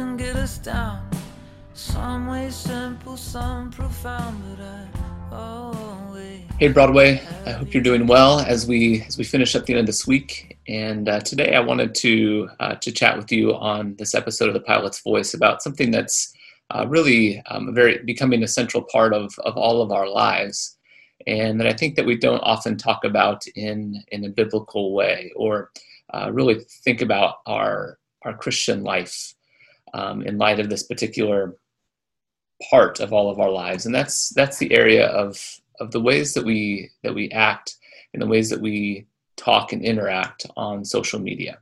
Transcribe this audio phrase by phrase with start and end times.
[0.00, 1.06] often get us down.
[1.74, 4.88] Some ways simple, some profound, but I
[5.30, 6.40] always.
[6.58, 9.80] Hey Broadway, I hope you're doing well as we as we finish up the end
[9.80, 10.58] of this week.
[10.68, 14.54] And uh, today I wanted to uh, to chat with you on this episode of
[14.54, 16.32] the Pilot's Voice about something that's
[16.70, 20.78] uh, really um, very becoming a central part of of all of our lives,
[21.26, 25.30] and that I think that we don't often talk about in in a biblical way
[25.36, 25.70] or
[26.14, 29.34] uh, really think about our our Christian life
[29.94, 31.56] um, in light of this particular
[32.70, 35.38] part of all of our lives, and that's that's the area of
[35.80, 37.76] of the ways that we that we act
[38.12, 41.58] and the ways that we talk and interact on social media.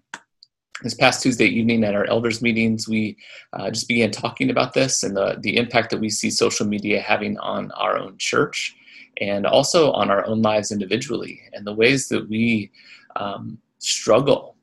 [0.82, 3.16] This past Tuesday evening at our elders meetings, we
[3.52, 7.00] uh, just began talking about this and the, the impact that we see social media
[7.00, 8.76] having on our own church
[9.20, 12.70] and also on our own lives individually and the ways that we
[13.16, 14.54] um, struggle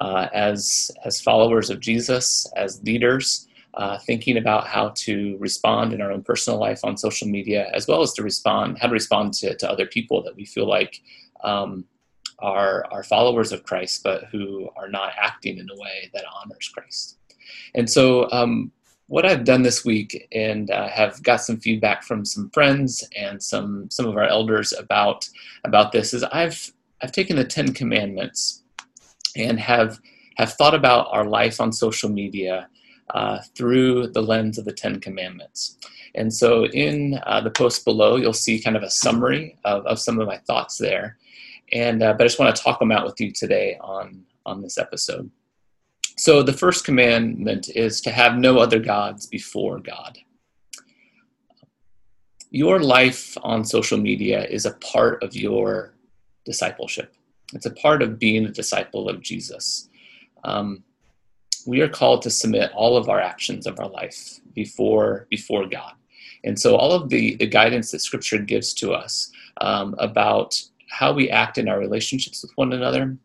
[0.00, 6.00] uh, as, as followers of Jesus, as leaders, uh, thinking about how to respond in
[6.00, 9.32] our own personal life on social media, as well as to respond, how to respond
[9.32, 11.00] to, to other people that we feel like
[11.44, 11.84] um,
[12.40, 16.68] are, are followers of Christ, but who are not acting in a way that honors
[16.72, 17.18] Christ.
[17.74, 18.72] And so, um,
[19.06, 23.42] what I've done this week, and uh, have got some feedback from some friends and
[23.42, 25.28] some some of our elders about
[25.64, 28.62] about this, is I've I've taken the Ten Commandments
[29.36, 30.00] and have
[30.36, 32.68] have thought about our life on social media
[33.14, 35.76] uh, through the lens of the Ten Commandments.
[36.14, 39.98] And so in uh, the post below, you'll see kind of a summary of, of
[39.98, 41.18] some of my thoughts there.
[41.72, 44.62] And uh, but I just want to talk them out with you today on on
[44.62, 45.30] this episode.
[46.16, 50.18] So the first commandment is to have no other gods before God.
[52.50, 55.94] Your life on social media is a part of your
[56.44, 57.14] discipleship.
[57.52, 59.88] It's a part of being a disciple of Jesus.
[60.44, 60.84] Um,
[61.66, 65.92] we are called to submit all of our actions of our life before before God.
[66.44, 69.30] And so all of the, the guidance that scripture gives to us
[69.60, 73.16] um, about how we act in our relationships with one another,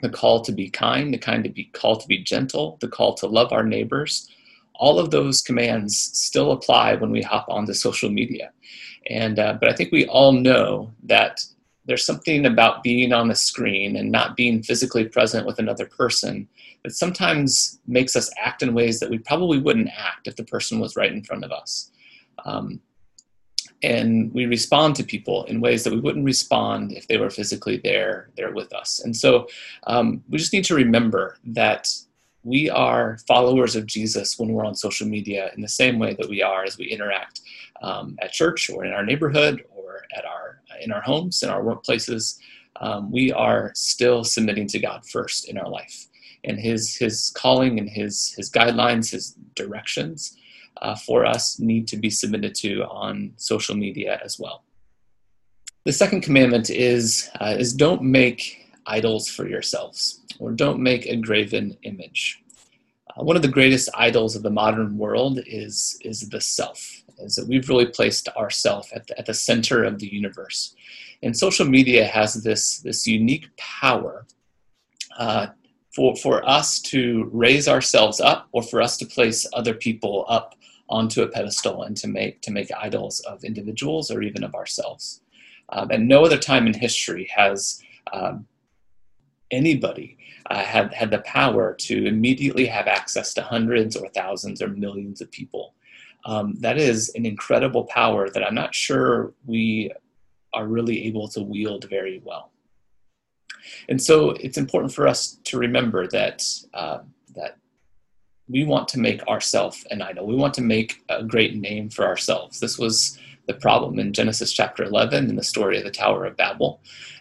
[0.00, 3.14] the call to be kind, the kind to be call to be gentle, the call
[3.14, 4.28] to love our neighbors,
[4.74, 8.52] all of those commands still apply when we hop onto social media.
[9.08, 11.44] And uh, but I think we all know that
[11.86, 16.48] there's something about being on the screen and not being physically present with another person
[16.82, 20.80] that sometimes makes us act in ways that we probably wouldn't act if the person
[20.80, 21.90] was right in front of us.
[22.44, 22.80] Um,
[23.82, 27.78] and we respond to people in ways that we wouldn't respond if they were physically
[27.82, 29.00] there there with us.
[29.00, 29.48] And so
[29.86, 31.92] um, we just need to remember that
[32.42, 36.28] we are followers of Jesus when we're on social media in the same way that
[36.28, 37.40] we are as we interact
[37.82, 41.62] um, at church or in our neighborhood or at our in our homes, in our
[41.62, 42.38] workplaces.
[42.80, 46.06] Um, we are still submitting to God first in our life,
[46.44, 50.36] and His His calling and His His guidelines, His directions
[50.82, 54.62] uh, for us need to be submitted to on social media as well.
[55.84, 61.16] The second commandment is uh, is don't make idols for yourselves, or don't make a
[61.16, 62.42] graven image.
[63.10, 67.34] Uh, one of the greatest idols of the modern world is is the self is
[67.36, 70.74] that we've really placed ourself at the, at the center of the universe.
[71.22, 74.26] And social media has this, this unique power
[75.18, 75.48] uh,
[75.94, 80.54] for, for us to raise ourselves up or for us to place other people up
[80.88, 85.22] onto a pedestal and to make, to make idols of individuals or even of ourselves.
[85.70, 88.46] Um, and no other time in history has um,
[89.50, 90.18] anybody
[90.50, 95.20] uh, had, had the power to immediately have access to hundreds or thousands or millions
[95.20, 95.74] of people
[96.26, 99.92] um, that is an incredible power that I'm not sure we
[100.52, 102.50] are really able to wield very well.
[103.88, 106.42] And so it's important for us to remember that
[106.74, 106.98] uh,
[107.34, 107.56] that
[108.48, 110.26] we want to make ourselves an idol.
[110.26, 112.60] We want to make a great name for ourselves.
[112.60, 116.36] This was the problem in Genesis chapter 11 in the story of the Tower of
[116.36, 116.80] Babel,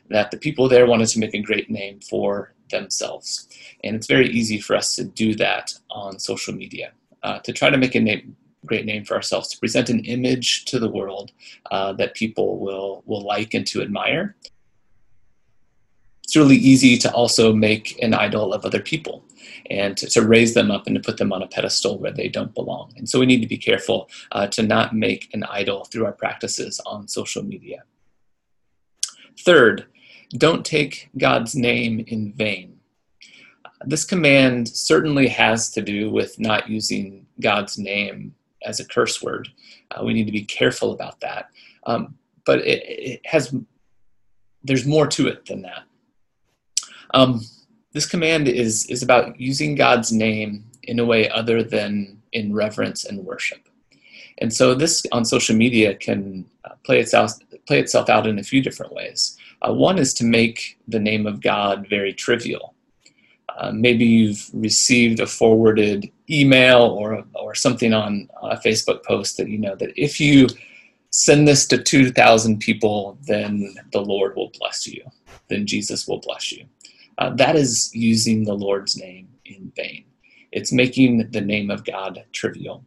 [0.10, 3.48] that the people there wanted to make a great name for themselves.
[3.84, 6.92] And it's very easy for us to do that on social media,
[7.24, 10.66] uh, to try to make a name, great name for ourselves to present an image
[10.66, 11.32] to the world
[11.72, 14.36] uh, that people will will like and to admire.
[16.24, 19.24] It's really easy to also make an idol of other people
[19.70, 22.28] and to, to, raise them up and to put them on a pedestal where they
[22.28, 22.94] don't belong.
[22.98, 26.12] And so we need to be careful uh, to not make an idol through our
[26.12, 27.84] practices on social media.
[29.40, 29.86] Third,
[30.32, 32.80] don't take God's name in vain.
[33.86, 38.34] This command certainly has to do with not using God's name
[38.66, 39.50] as a curse word.
[39.92, 41.50] Uh, we need to be careful about that.
[41.86, 42.16] Um,
[42.46, 43.56] but it, it, has,
[44.64, 45.84] there's more to it than that.
[47.14, 47.42] Um,
[47.94, 53.06] this command is, is about using God's name in a way other than in reverence
[53.06, 53.70] and worship.
[54.40, 57.34] And so this on social media can uh, play itself
[57.66, 59.38] play itself out in a few different ways.
[59.62, 62.76] Uh, one is to make the name of God very trivial.
[63.58, 69.50] Uh, maybe you've received a forwarded email or or something on a Facebook post that
[69.50, 70.48] you know that if you
[71.12, 75.04] send this to 2,000 people, then the Lord will bless you.
[75.50, 76.66] Then Jesus will bless you.
[77.18, 80.06] Uh, that is using the Lord's name in vain.
[80.52, 82.84] It's making the name of God trivial.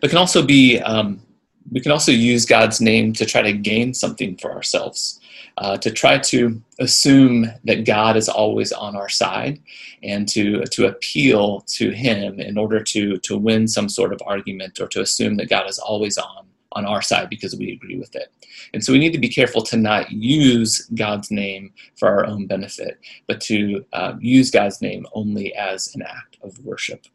[0.00, 1.22] But can also be um,
[1.70, 5.20] we can also use God's name to try to gain something for ourselves,
[5.58, 9.60] uh, to try to assume that God is always on our side,
[10.02, 14.80] and to to appeal to Him in order to to win some sort of argument,
[14.80, 18.14] or to assume that God is always on on our side because we agree with
[18.16, 18.32] it.
[18.72, 22.46] And so we need to be careful to not use God's name for our own
[22.46, 27.06] benefit, but to uh, use God's name only as an act of worship.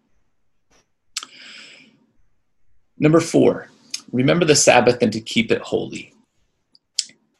[2.99, 3.69] Number four,
[4.11, 6.13] remember the Sabbath and to keep it holy.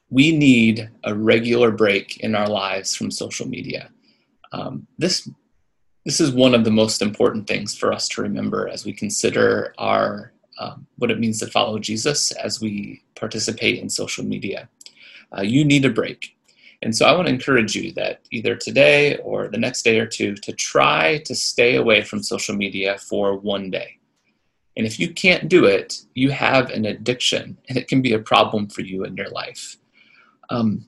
[0.09, 3.89] We need a regular break in our lives from social media.
[4.51, 5.29] Um, this
[6.05, 9.73] this is one of the most important things for us to remember as we consider
[9.77, 14.69] our um, what it means to follow Jesus as we participate in social media.
[15.37, 16.37] Uh, you need a break.
[16.81, 20.05] And so I want to encourage you that either today or the next day or
[20.05, 23.97] two to try to stay away from social media for one day.
[24.77, 28.19] And if you can't do it, you have an addiction and it can be a
[28.19, 29.77] problem for you in your life.
[30.49, 30.87] Um,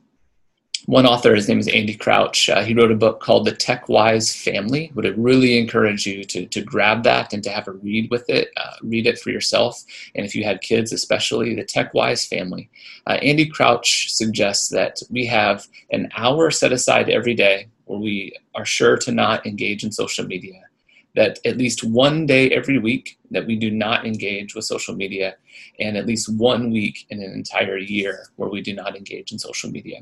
[0.86, 3.90] one author, his name is Andy Crouch, uh, he wrote a book called The Tech
[3.90, 4.92] Wise Family.
[4.96, 8.50] Would really encourage you to, to grab that and to have a read with it,
[8.58, 9.84] uh, read it for yourself.
[10.16, 12.72] And if you had kids, especially The Tech Wise Family.
[13.06, 18.34] Uh, Andy Crouch suggests that we have an hour set aside every day where we
[18.56, 20.69] are sure to not engage in social media
[21.16, 25.36] that at least one day every week that we do not engage with social media
[25.80, 29.40] and at least one week in an entire year where we do not engage in
[29.40, 30.00] social media.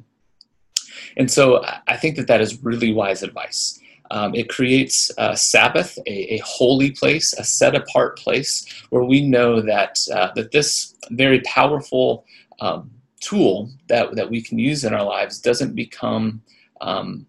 [1.15, 3.79] And so i think that that is really wise advice.
[4.09, 9.19] Um, it creates a sabbath a, a, holy place a set apart place where we
[9.27, 12.25] know that uh, that this very powerful
[12.61, 12.89] um,
[13.19, 16.41] tool that, that we can use in our lives doesn't become
[16.79, 17.27] um,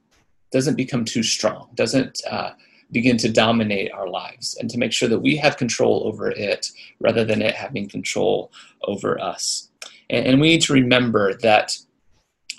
[0.52, 2.52] doesn't become too strong doesn't uh,
[2.90, 6.70] begin to dominate our lives and to make sure that we have control over it
[7.00, 8.50] rather than it having control
[8.85, 9.69] over us.
[10.11, 11.76] And, and we need to remember that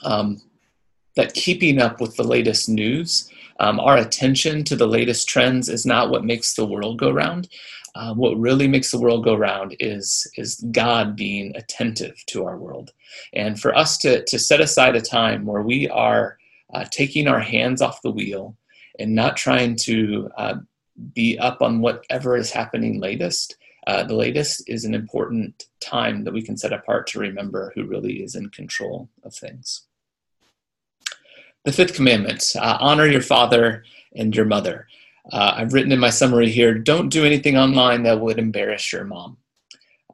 [0.03, 0.41] um,
[1.15, 3.29] that keeping up with the latest news,
[3.59, 7.49] um, our attention to the latest trends is not what makes the world go round.
[7.95, 12.57] Uh, what really makes the world go round is is God being attentive to our
[12.57, 12.91] world,
[13.33, 16.37] and for us to to set aside a time where we are
[16.73, 18.55] uh, taking our hands off the wheel
[18.99, 20.55] and not trying to uh,
[21.13, 23.57] be up on whatever is happening latest.
[23.87, 27.85] Uh, the latest is an important time that we can set apart to remember who
[27.85, 29.83] really is in control of things.
[31.65, 33.83] The fifth commandment uh, honor your father
[34.15, 34.87] and your mother.
[35.31, 39.05] Uh, I've written in my summary here don't do anything online that would embarrass your
[39.05, 39.37] mom.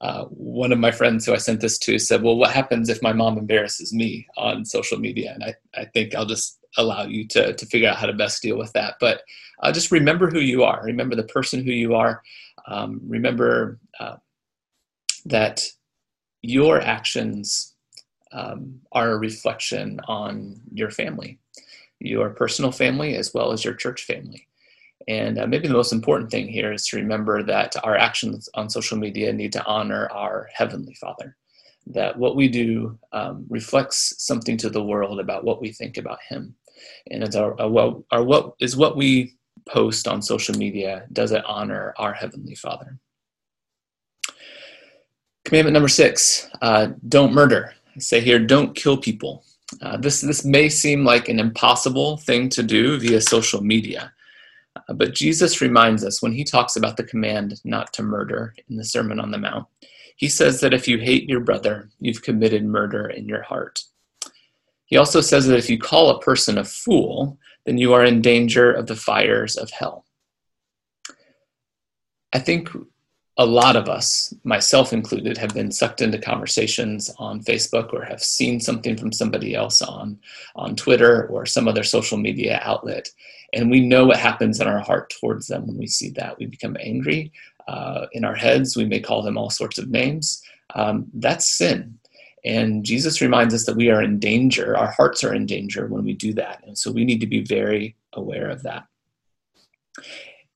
[0.02, 3.02] Uh, one of my friends who I sent this to said, Well, what happens if
[3.02, 5.32] my mom embarrasses me on social media?
[5.34, 8.42] And I, I think I'll just allow you to, to figure out how to best
[8.42, 8.96] deal with that.
[9.00, 9.22] But
[9.62, 10.84] uh, just remember who you are.
[10.84, 12.22] Remember the person who you are.
[12.68, 14.18] Um, remember uh,
[15.26, 15.66] that
[16.42, 17.74] your actions
[18.32, 21.40] um, are a reflection on your family,
[22.00, 24.48] your personal family, as well as your church family.
[25.08, 28.70] And uh, maybe the most important thing here is to remember that our actions on
[28.70, 31.36] social media need to honor our Heavenly Father.
[31.88, 36.18] That what we do um, reflects something to the world about what we think about
[36.28, 36.56] him.
[37.12, 39.36] And it's our, our, what, our what is what we
[39.70, 42.98] post on social media does it honor our heavenly father?
[45.44, 47.76] Commandment number six uh, don't murder.
[47.96, 49.44] I say here don't kill people.
[49.82, 54.15] Uh, this this may seem like an impossible thing to do via social media uh,
[54.96, 58.84] but jesus reminds us when he talks about the command not to murder in the
[58.84, 59.66] sermon on the mount
[60.16, 63.84] he says that if you hate your brother, you've committed murder in your heart.
[64.86, 68.22] He also says that if you call a person a fool, then you are in
[68.22, 70.06] danger of the fires of hell.
[72.32, 72.70] I think
[73.38, 78.24] a lot of us, myself included, have been sucked into conversations on Facebook or have
[78.24, 80.18] seen something from somebody else on,
[80.56, 83.10] on Twitter or some other social media outlet.
[83.54, 86.38] And we know what happens in our heart towards them when we see that.
[86.40, 87.32] We become angry.
[87.68, 90.42] Uh, in our heads, we may call them all sorts of names.
[90.74, 92.00] Um, that's sin.
[92.46, 96.06] And Jesus reminds us that we are in danger, our hearts are in danger when
[96.06, 96.64] we do that.
[96.66, 98.86] And so we need to be very aware of that.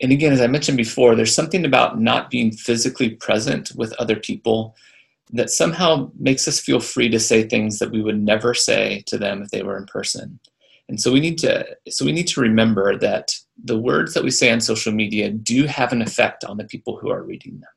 [0.01, 4.15] And again, as I mentioned before, there's something about not being physically present with other
[4.15, 4.75] people
[5.31, 9.17] that somehow makes us feel free to say things that we would never say to
[9.17, 10.39] them if they were in person.
[10.87, 14.31] And so we need to so we need to remember that the words that we
[14.31, 17.69] say on social media do have an effect on the people who are reading them.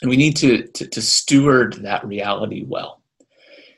[0.00, 2.99] And we need to, to, to steward that reality well.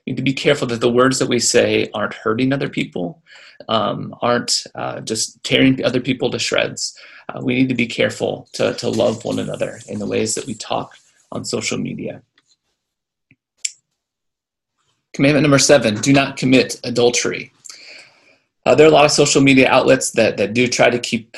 [0.06, 3.22] Need to be careful that the words that we say aren't hurting other people,
[3.68, 6.98] um, aren't uh, just tearing other people to shreds.
[7.28, 10.46] Uh, we need to be careful to, to love one another in the ways that
[10.46, 10.96] we talk
[11.30, 12.22] on social media.
[15.12, 17.52] Commandment number seven do not commit adultery.
[18.64, 21.36] Uh, there are a lot of social media outlets that, that do try to keep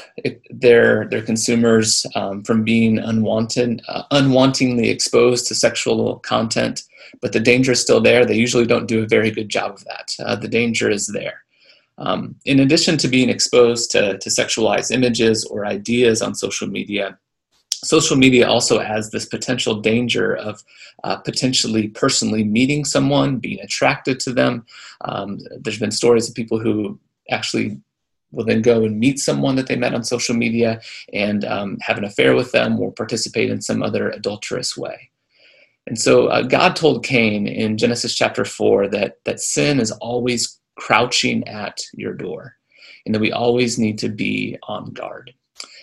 [0.50, 6.82] their their consumers um, from being unwanted, uh, unwantingly exposed to sexual content,
[7.22, 8.26] but the danger is still there.
[8.26, 10.14] They usually don't do a very good job of that.
[10.18, 11.44] Uh, the danger is there.
[11.96, 17.18] Um, in addition to being exposed to, to sexualized images or ideas on social media,
[17.70, 20.62] social media also has this potential danger of
[21.04, 24.66] uh, potentially personally meeting someone, being attracted to them.
[25.02, 26.98] Um, there's been stories of people who
[27.30, 27.80] actually
[28.34, 30.80] will then go and meet someone that they met on social media
[31.12, 35.10] and um, have an affair with them or participate in some other adulterous way.
[35.86, 40.58] And so uh, God told Cain in Genesis chapter 4 that, that sin is always
[40.76, 42.56] crouching at your door
[43.06, 45.32] and that we always need to be on guard.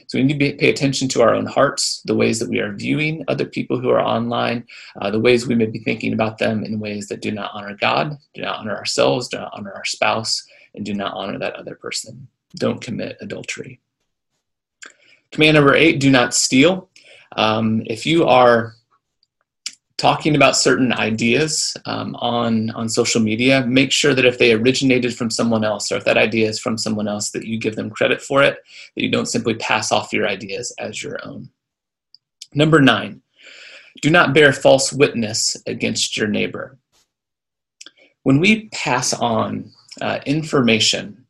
[0.07, 2.74] So we need to pay attention to our own hearts, the ways that we are
[2.74, 4.65] viewing other people who are online,
[5.00, 7.77] uh, the ways we may be thinking about them in ways that do not honor
[7.79, 11.55] God, do not honor ourselves, do not honor our spouse, and do not honor that
[11.55, 12.27] other person.
[12.55, 13.79] Don't commit adultery.
[15.31, 16.89] Command number eight do not steal.
[17.35, 18.75] Um, if you are
[19.97, 25.15] talking about certain ideas um, on, on social media, make sure that if they originated
[25.15, 27.89] from someone else or if that idea is from someone else, that you give them
[27.89, 28.57] credit for it,
[28.95, 31.49] that you don't simply pass off your ideas as your own.
[32.53, 33.21] Number nine,
[34.01, 36.77] do not bear false witness against your neighbor.
[38.23, 41.25] When we pass on uh, information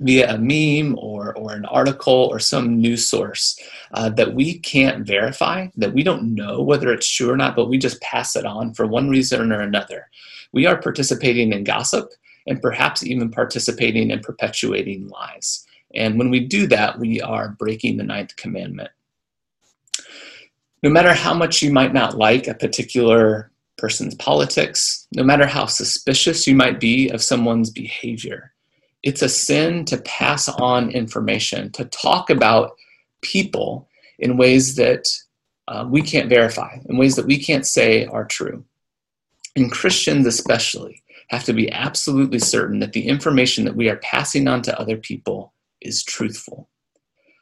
[0.00, 3.58] via a meme or, or an article or some news source
[3.92, 7.68] uh, that we can't verify, that we don't know whether it's true or not, but
[7.68, 10.08] we just pass it on for one reason or another.
[10.52, 12.10] We are participating in gossip
[12.46, 15.64] and perhaps even participating in perpetuating lies.
[15.94, 18.90] And when we do that, we are breaking the ninth commandment.
[20.82, 25.66] No matter how much you might not like a particular person's politics, no matter how
[25.66, 28.52] suspicious you might be of someone's behavior.
[29.02, 32.72] It's a sin to pass on information, to talk about
[33.20, 33.88] people
[34.18, 35.08] in ways that
[35.68, 38.64] uh, we can't verify, in ways that we can't say are true.
[39.56, 44.48] And Christians, especially, have to be absolutely certain that the information that we are passing
[44.48, 46.68] on to other people is truthful.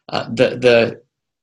[0.08, 1.02] Uh, the, the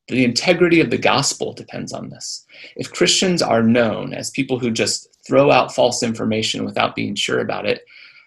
[0.09, 2.45] the integrity of the gospel depends on this.
[2.75, 7.39] If Christians are known as people who just throw out false information without being sure
[7.39, 7.83] about it,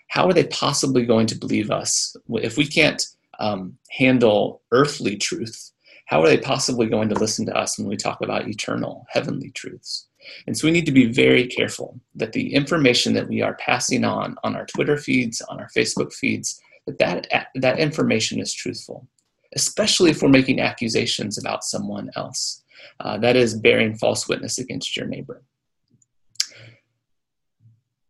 [0.08, 2.16] how are they possibly going to believe us?
[2.28, 3.04] If we can't
[3.40, 5.72] um, handle earthly truth,
[6.06, 9.50] how are they possibly going to listen to us when we talk about eternal, heavenly
[9.50, 10.06] truths?
[10.46, 14.04] And so we need to be very careful that the information that we are passing
[14.04, 19.08] on on our Twitter feeds, on our Facebook feeds, that that, that information is truthful
[19.54, 22.62] especially if we're making accusations about someone else.
[23.00, 25.42] Uh, that is bearing false witness against your neighbor.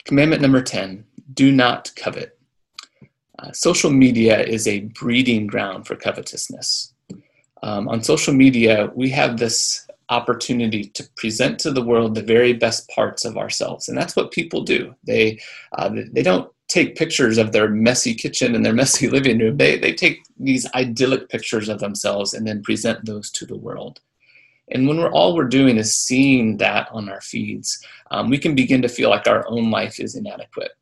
[0.05, 2.39] Commandment number 10 do not covet.
[3.39, 6.95] Uh, social media is a breeding ground for covetousness.
[7.63, 12.53] Um, on social media, we have this opportunity to present to the world the very
[12.53, 14.95] best parts of ourselves, and that's what people do.
[15.05, 15.41] They
[15.79, 19.57] uh, they don't take pictures of their messy kitchen and their messy living room.
[19.57, 24.01] They, they take these idyllic pictures of themselves and then present those to the world.
[24.71, 28.55] And when we're all we're doing is seeing that on our feeds, um, we can
[28.55, 30.73] begin to feel like our own life is inadequate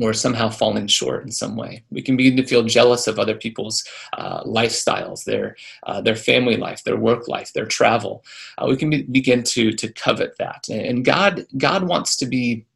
[0.00, 1.82] or somehow falling short in some way.
[1.90, 6.56] We can begin to feel jealous of other people's uh, lifestyles, their uh, their family
[6.56, 8.24] life, their work life, their travel.
[8.58, 10.68] Uh, we can be, begin to to covet that.
[10.68, 12.66] And God God wants to be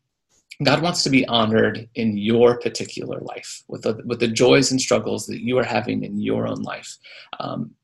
[0.64, 4.80] God wants to be honored in your particular life with the, with the joys and
[4.80, 6.96] struggles that you are having in your own life.
[7.40, 7.74] Um,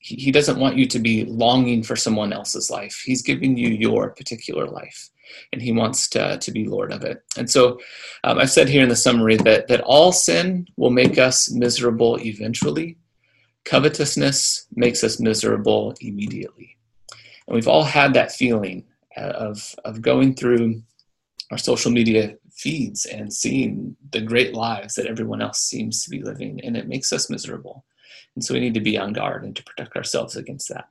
[0.00, 3.02] he, doesn't want you to be longing for someone else's life.
[3.04, 5.10] He's giving you your particular life,
[5.52, 7.22] and He wants to, to be Lord of it.
[7.36, 7.78] And so
[8.24, 12.18] um, I've said here in the summary that, that all sin will make us miserable
[12.20, 12.96] eventually,
[13.64, 16.78] covetousness makes us miserable immediately.
[17.46, 18.84] And we've all had that feeling
[19.16, 20.82] of, of going through
[21.50, 26.22] our social media feeds and seeing the great lives that everyone else seems to be
[26.22, 27.84] living, and it makes us miserable.
[28.34, 30.88] And so we need to be on guard and to protect ourselves against that.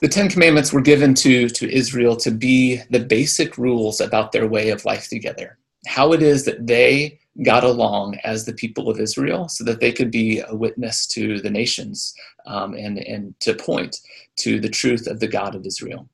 [0.00, 4.48] The Ten Commandments were given to, to Israel to be the basic rules about their
[4.48, 5.58] way of life together.
[5.86, 9.92] How it is that they got along as the people of Israel so that they
[9.92, 12.14] could be a witness to the nations
[12.46, 14.00] um, and, and to point
[14.40, 16.08] to the truth of the God of Israel.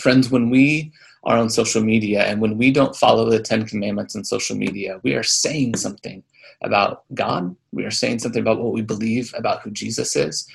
[0.00, 0.92] Friends, when we
[1.24, 5.00] are on social media and when we don't follow the Ten Commandments on social media,
[5.02, 6.22] we are saying something
[6.62, 7.54] about God.
[7.72, 10.46] We are saying something about what we believe about who Jesus is.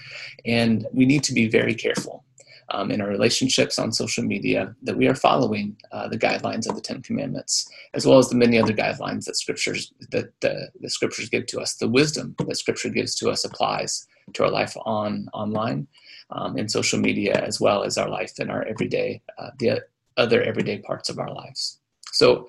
[0.46, 2.24] And we need to be very careful
[2.70, 6.76] um, in our relationships on social media that we are following uh, the guidelines of
[6.76, 10.90] the Ten Commandments, as well as the many other guidelines that scriptures that the, the
[10.90, 11.76] scriptures give to us.
[11.76, 15.88] The wisdom that Scripture gives to us applies to our life on online,
[16.32, 19.82] um, in social media, as well as our life and our everyday, uh, the
[20.18, 21.80] other everyday parts of our lives.
[22.12, 22.48] So.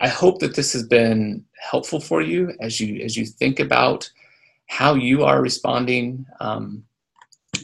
[0.00, 4.10] I hope that this has been helpful for you as you as you think about
[4.66, 6.82] how you are responding um,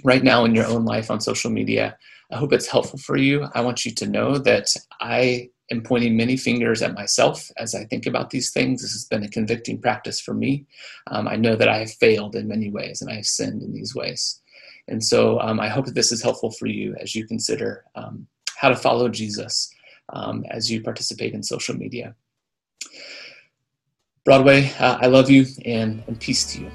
[0.05, 1.97] right now in your own life on social media.
[2.31, 3.49] I hope it's helpful for you.
[3.55, 4.69] I want you to know that
[5.01, 8.83] I am pointing many fingers at myself as I think about these things.
[8.83, 10.67] This has been a convicting practice for me.
[11.07, 13.73] Um, I know that I have failed in many ways and I have sinned in
[13.73, 14.41] these ways.
[14.89, 18.27] And so um, I hope that this is helpful for you as you consider um,
[18.57, 19.73] how to follow Jesus
[20.13, 22.15] um, as you participate in social media.
[24.25, 26.71] Broadway, uh, I love you and, and peace to you.